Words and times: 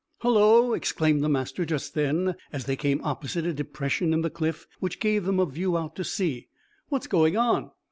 "Hullo!" 0.23 0.73
exclaimed 0.73 1.21
the 1.23 1.29
master 1.29 1.63
just 1.63 1.93
then, 1.93 2.33
as 2.51 2.65
they 2.65 2.75
came 2.75 3.01
opposite 3.03 3.45
a 3.45 3.53
depression 3.53 4.13
in 4.15 4.21
the 4.21 4.31
cliff 4.31 4.65
which 4.79 4.99
gave 4.99 5.25
them 5.25 5.39
a 5.39 5.45
view 5.45 5.77
out 5.77 5.95
to 5.97 6.03
sea. 6.03 6.47
"What's 6.89 7.05
going 7.05 7.37
on? 7.37 7.69